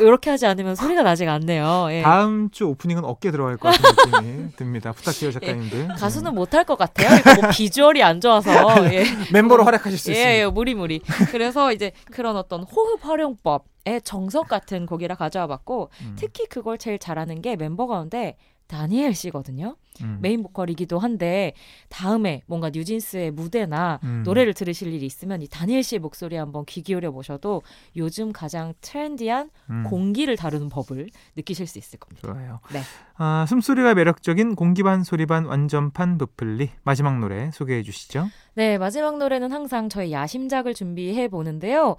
이렇게 0.00 0.30
하지 0.30 0.46
않으면 0.46 0.74
소리가 0.74 1.02
나지가 1.02 1.32
않네요. 1.34 1.88
예. 1.90 2.02
다음 2.02 2.50
주 2.50 2.66
오프닝은 2.66 3.04
어깨 3.04 3.30
들어갈 3.30 3.56
것 3.56 3.70
같은 3.70 4.10
느낌이 4.20 4.48
듭니다. 4.56 4.92
부탁해요 4.92 5.30
작가님들. 5.32 5.88
가수는 5.88 6.34
못할 6.34 6.64
것 6.64 6.76
같아요. 6.76 7.08
뭐 7.40 7.50
비주얼이 7.50 8.02
안 8.02 8.20
좋아서 8.20 8.50
예. 8.92 9.04
네. 9.04 9.04
멤버로 9.32 9.64
활약하실 9.64 9.98
수 9.98 10.10
있습니다. 10.10 10.30
예, 10.32 10.40
예, 10.40 10.46
무리 10.46 10.74
무리. 10.74 11.00
그래서 11.30 11.72
이제 11.72 11.92
그런 12.10 12.36
어떤 12.36 12.62
호흡 12.64 13.04
활용법의 13.04 14.02
정석 14.04 14.48
같은 14.48 14.86
곡이라 14.86 15.14
가져와 15.14 15.46
봤고 15.46 15.90
음, 16.02 16.16
특히 16.18 16.46
그걸 16.46 16.76
제일 16.78 16.98
잘하는 16.98 17.40
게 17.40 17.56
멤버 17.56 17.86
가운데 17.86 18.36
다니엘 18.68 19.14
씨거든요. 19.14 19.76
음, 20.02 20.18
메인 20.20 20.42
보컬이기도 20.42 20.98
한데 20.98 21.54
다음에 21.88 22.42
뭔가 22.46 22.70
뉴진스의 22.70 23.32
무대나 23.32 23.98
음. 24.04 24.22
노래를 24.24 24.54
들으실 24.54 24.92
일이 24.92 25.06
있으면 25.06 25.42
이 25.42 25.48
다니엘 25.48 25.82
씨의 25.82 25.98
목소리 25.98 26.36
한번 26.36 26.64
귀 26.66 26.82
기울여 26.82 27.10
보셔도 27.10 27.62
요즘 27.96 28.32
가장 28.32 28.74
trendy한 28.80 29.50
음, 29.70 29.84
공기를 29.84 30.36
다루는 30.36 30.68
법을 30.68 31.08
느끼실 31.36 31.66
수 31.66 31.78
있을 31.78 31.98
겁니다. 31.98 32.28
좋아요. 32.28 32.60
네. 32.72 32.80
아, 33.16 33.46
숨소리가 33.48 33.94
매력적인 33.94 34.54
공기반 34.54 35.02
소리반 35.02 35.46
완전판 35.46 36.18
브플리 36.18 36.70
마지막 36.84 37.18
노래 37.18 37.50
소개해 37.50 37.82
주시죠. 37.82 38.28
네, 38.54 38.78
마지막 38.78 39.18
노래는 39.18 39.50
항상 39.50 39.88
저희 39.88 40.12
야심작을 40.12 40.74
준비해 40.74 41.26
보는데요. 41.28 41.96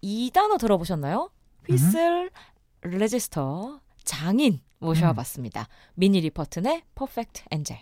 이 0.00 0.30
단어 0.32 0.56
들어보셨나요? 0.56 1.30
whistle 1.68 2.30
register 2.82 3.80
장인 4.04 4.60
모셔봤습니다. 4.82 5.68
미니 5.94 6.20
리퍼튼의 6.20 6.82
Perfect 6.94 7.42
Angel. 7.50 7.78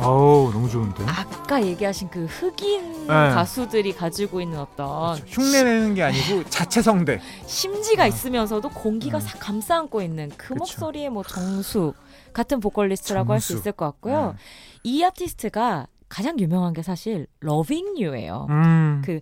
어우 0.00 0.52
너무 0.52 0.70
좋은데. 0.70 1.04
아까 1.06 1.62
얘기하신 1.62 2.08
그 2.08 2.24
흑인 2.26 3.06
네. 3.06 3.06
가수들이 3.08 3.94
가지고 3.94 4.40
있는 4.40 4.58
어떤 4.58 5.16
그렇죠. 5.16 5.40
흉내내는 5.42 5.94
게 5.94 6.02
아니고 6.04 6.44
자체 6.48 6.80
성대. 6.82 7.20
심지가 7.46 8.04
아. 8.04 8.06
있으면서도 8.06 8.70
공기가 8.70 9.18
음. 9.18 9.20
싹 9.20 9.38
감싸 9.38 9.76
안고 9.76 10.00
있는 10.00 10.30
그 10.36 10.48
그쵸. 10.48 10.54
목소리의 10.56 11.10
뭐 11.10 11.24
정수 11.24 11.94
같은 12.32 12.60
보컬리스트라고 12.60 13.32
할 13.32 13.40
수. 13.40 13.54
있을 13.56 13.72
것 13.72 13.86
같고요. 13.86 14.32
네. 14.32 14.38
이 14.84 15.02
아티스트가 15.02 15.88
가장 16.08 16.38
유명한 16.38 16.72
게 16.72 16.82
사실 16.82 17.26
Loving 17.44 18.02
You예요. 18.02 18.46
음. 18.50 19.02
그 19.04 19.20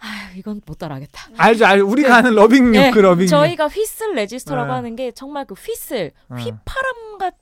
아유 0.00 0.36
이건 0.38 0.60
못 0.64 0.78
따라하겠다. 0.78 1.30
알죠, 1.36 1.66
알죠. 1.66 1.86
우리가 1.88 2.08
그- 2.08 2.14
아는 2.14 2.34
Loving 2.34 2.70
네, 2.70 2.90
그 2.92 3.00
Loving. 3.00 3.26
저희가 3.26 3.66
whistle 3.68 4.14
register라고 4.14 4.68
네. 4.68 4.72
하는 4.74 4.96
게 4.96 5.10
정말 5.12 5.44
그 5.44 5.54
whistle 5.54 6.12
음. 6.30 6.36
휘파람 6.38 7.18
같은 7.18 7.36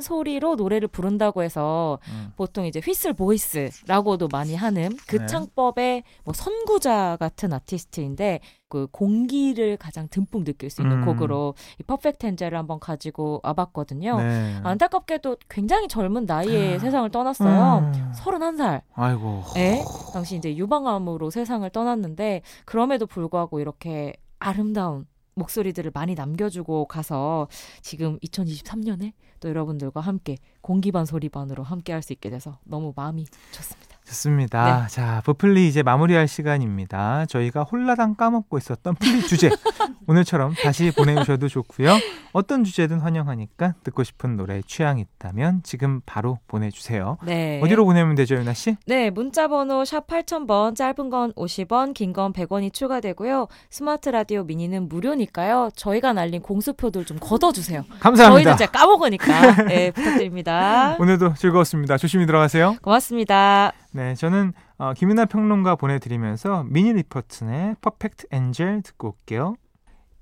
소리로 0.00 0.56
노래를 0.56 0.88
부른다고 0.88 1.42
해서 1.42 1.98
음. 2.08 2.32
보통 2.36 2.64
이제 2.66 2.80
whistle 2.82 3.12
voice라고도 3.12 4.28
많이 4.28 4.54
하는 4.54 4.96
그 5.06 5.16
네. 5.16 5.26
창법의 5.26 6.02
뭐 6.24 6.32
선구자 6.34 7.16
같은 7.20 7.52
아티스트인데 7.52 8.40
그 8.68 8.86
공기를 8.90 9.76
가장 9.76 10.08
듬뿍 10.08 10.44
느낄 10.44 10.70
수 10.70 10.80
있는 10.80 10.98
음. 10.98 11.04
곡으로 11.04 11.54
이 11.78 11.82
Perfect 11.82 12.24
Angel을 12.26 12.56
한번 12.56 12.78
가지고 12.78 13.40
와봤거든요. 13.42 14.16
네. 14.18 14.60
안타깝게도 14.62 15.36
굉장히 15.48 15.88
젊은 15.88 16.24
나이에 16.24 16.76
아. 16.76 16.78
세상을 16.78 17.10
떠났어요. 17.10 17.92
음. 17.92 18.12
31살. 18.14 18.82
아이고. 18.94 19.42
에 19.56 19.82
당시 20.12 20.36
이제 20.36 20.56
유방암으로 20.56 21.30
세상을 21.30 21.68
떠났는데 21.70 22.42
그럼에도 22.64 23.06
불구하고 23.06 23.60
이렇게 23.60 24.14
아름다운 24.38 25.06
목소리들을 25.40 25.90
많이 25.94 26.14
남겨주고 26.14 26.86
가서 26.86 27.48
지금 27.82 28.18
2023년에 28.20 29.12
또 29.40 29.48
여러분들과 29.48 30.00
함께 30.00 30.36
공기반 30.62 31.04
소리반으로 31.06 31.62
함께 31.62 31.92
할 31.92 32.02
수 32.02 32.12
있게 32.14 32.30
돼서 32.30 32.58
너무 32.64 32.92
마음이 32.96 33.26
좋습니다. 33.52 33.90
좋습니다. 34.06 34.82
네. 34.82 34.88
자, 34.88 35.22
브플리 35.24 35.68
이제 35.68 35.82
마무리할 35.84 36.26
시간입니다. 36.26 37.26
저희가 37.26 37.62
홀라당 37.62 38.16
까먹고 38.16 38.58
있었던 38.58 38.94
플리 38.96 39.22
주제. 39.26 39.50
오늘처럼 40.08 40.54
다시 40.64 40.90
보내주셔도 40.90 41.46
좋고요. 41.46 41.96
어떤 42.32 42.64
주제든 42.64 42.98
환영하니까 42.98 43.74
듣고 43.84 44.02
싶은 44.02 44.36
노래 44.36 44.62
취향 44.66 44.98
있다면 44.98 45.60
지금 45.62 46.00
바로 46.06 46.38
보내주세요. 46.48 47.18
네. 47.24 47.60
어디로 47.62 47.84
보내면 47.84 48.16
되죠, 48.16 48.34
윤하 48.34 48.52
씨? 48.54 48.76
네, 48.86 49.10
문자 49.10 49.46
번호 49.46 49.84
샵 49.84 50.08
8000번, 50.08 50.74
짧은 50.74 51.10
건 51.10 51.32
50원, 51.34 51.94
긴 51.94 52.12
건 52.12 52.32
100원이 52.32 52.72
추가되고요. 52.72 53.46
스마트 53.68 54.08
라디오 54.08 54.42
미니는 54.42 54.88
무료니까요. 54.88 55.70
저희가 55.76 56.12
날린 56.14 56.42
공수표들 56.42 57.04
좀 57.04 57.18
걷어주세요. 57.20 57.84
감사합니다. 58.00 58.30
저희는 58.32 58.56
제가 58.56 58.72
까먹으니까. 58.72 59.64
네, 59.66 59.92
부탁드립니다. 59.92 60.49
오늘도 60.98 61.34
즐거웠습니다. 61.34 61.96
조심히 61.96 62.26
들어가세요. 62.26 62.76
고맙습니다. 62.82 63.72
네, 63.92 64.14
저는 64.14 64.52
어, 64.78 64.92
김윤아 64.94 65.26
평론가 65.26 65.76
보내드리면서 65.76 66.64
미니 66.68 66.92
리퍼튼의 66.92 67.76
퍼펙트 67.80 68.26
엔젤 68.30 68.82
듣고 68.82 69.08
올게요. 69.08 69.54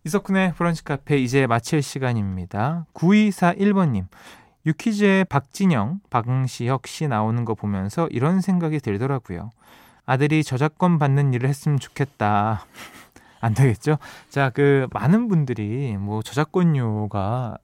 이석훈의 0.05 0.55
브런치 0.55 0.85
카페 0.85 1.19
이제 1.19 1.47
마칠 1.47 1.83
시간입니다. 1.83 2.87
9241번님. 2.95 4.07
유퀴즈의 4.67 5.25
박진영, 5.27 6.01
박응시혁 6.11 6.87
씨 6.87 7.09
나오는 7.09 7.45
거 7.45 7.55
보면서 7.55 8.07
이런 8.11 8.41
생각이 8.41 8.81
들더라고요. 8.81 9.51
아들이 10.05 10.43
저작권 10.45 10.99
받는 10.99 11.33
일을 11.35 11.49
했으면 11.49 11.79
좋겠다. 11.79 12.65
안 13.41 13.55
되겠죠? 13.55 13.99
자, 14.31 14.51
그 14.51 14.89
많은 14.93 15.29
분들이 15.29 15.97
뭐 15.97 16.23
저작권료가 16.23 17.59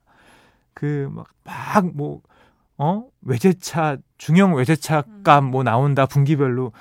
그 0.72 1.09
막 1.12 1.27
막뭐 1.44 2.20
어? 2.79 3.05
외제차 3.23 3.99
중형 4.19 4.55
외제차 4.55 5.05
값 5.23 5.45
뭐 5.45 5.63
나온다 5.63 6.07
분기별로 6.07 6.73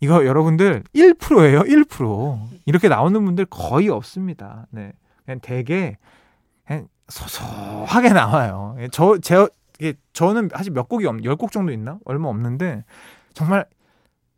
이거 0.00 0.26
여러분들 0.26 0.82
1%예요. 0.94 1.60
1%. 1.60 2.40
이렇게 2.66 2.88
나오는 2.88 3.24
분들 3.24 3.46
거의 3.46 3.88
없습니다. 3.88 4.66
네. 4.70 4.92
그냥 5.24 5.38
되게 5.40 5.96
그냥 6.66 6.88
소소하게 7.08 8.08
나와요. 8.10 8.76
예, 8.80 8.88
저, 8.90 9.18
제, 9.18 9.46
이게 9.78 9.94
저는 10.12 10.50
사실 10.54 10.72
몇 10.72 10.88
곡이 10.88 11.06
없, 11.06 11.16
10곡 11.16 11.52
정도 11.52 11.70
있나? 11.72 11.98
얼마 12.04 12.28
없는데 12.28 12.84
정말 13.32 13.64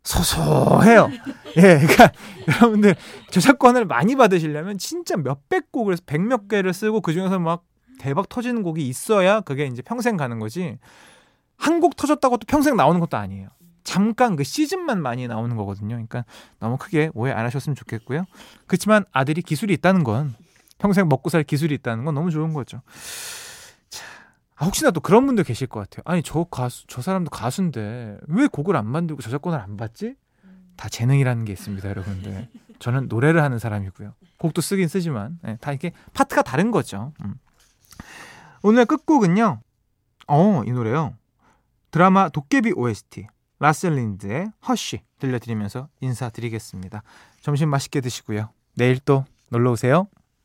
소소해요. 0.03 1.09
예, 1.57 1.79
그러니까 1.79 2.11
여러분들 2.47 2.95
저작권을 3.31 3.85
많이 3.85 4.15
받으시려면 4.15 4.77
진짜 4.77 5.17
몇백 5.17 5.71
곡을 5.71 5.97
백몇 6.05 6.47
개를 6.47 6.73
쓰고 6.73 7.01
그 7.01 7.11
중에서 7.11 7.39
막 7.39 7.63
대박 7.99 8.29
터지는 8.29 8.63
곡이 8.63 8.87
있어야 8.87 9.41
그게 9.41 9.65
이제 9.67 9.81
평생 9.81 10.17
가는 10.17 10.39
거지. 10.39 10.77
한 11.57 11.79
곡 11.79 11.95
터졌다고 11.95 12.37
또 12.37 12.45
평생 12.47 12.75
나오는 12.75 12.99
것도 12.99 13.17
아니에요. 13.17 13.49
잠깐 13.83 14.35
그 14.35 14.43
시즌만 14.43 15.01
많이 15.01 15.27
나오는 15.27 15.55
거거든요. 15.55 15.89
그러니까 15.95 16.25
너무 16.59 16.77
크게 16.77 17.11
오해 17.13 17.31
안 17.31 17.45
하셨으면 17.45 17.75
좋겠고요. 17.75 18.25
그렇지만 18.67 19.05
아들이 19.11 19.41
기술이 19.41 19.73
있다는 19.75 20.03
건 20.03 20.33
평생 20.79 21.07
먹고 21.07 21.29
살 21.29 21.43
기술이 21.43 21.75
있다는 21.75 22.03
건 22.03 22.15
너무 22.15 22.31
좋은 22.31 22.51
거죠. 22.53 22.81
자, 23.89 24.03
아, 24.55 24.65
혹시나 24.65 24.91
또 24.91 24.99
그런 24.99 25.25
분들 25.27 25.43
계실 25.43 25.67
것 25.67 25.79
같아요. 25.81 26.01
아니 26.05 26.23
저 26.23 26.43
가수 26.45 26.85
저 26.87 27.01
사람도 27.01 27.29
가수인데 27.29 28.17
왜 28.27 28.47
곡을 28.47 28.75
안 28.75 28.87
만들고 28.87 29.21
저작권을 29.21 29.59
안 29.59 29.77
받지? 29.77 30.15
다 30.75 30.89
재능이라는 30.89 31.45
게 31.45 31.53
있습니다, 31.53 31.87
여러분들. 31.87 32.49
저는 32.79 33.07
노래를 33.07 33.41
하는 33.41 33.59
사람이고요. 33.59 34.13
곡도 34.39 34.61
쓰긴 34.61 34.87
쓰지만 34.89 35.39
네, 35.43 35.57
다 35.61 35.71
이렇게 35.71 35.91
파트가 36.13 36.41
다른 36.41 36.71
거죠. 36.71 37.13
음. 37.23 37.35
오늘 38.67 38.87
끝곡은요. 38.87 39.59
어, 40.27 40.63
이 40.65 40.71
노래요. 40.71 41.13
드라마 41.91 42.29
도깨비 42.29 42.71
OST 42.75 43.27
라셀린드의 43.59 44.53
허쉬 44.67 45.01
들려드리면서 45.19 45.87
인사드리겠습니다. 46.01 47.03
점심 47.41 47.69
맛있게 47.69 48.01
드시고요. 48.01 48.49
내일 48.73 48.97
또 48.97 49.23
놀러 49.49 49.71
오세요. 49.71 50.07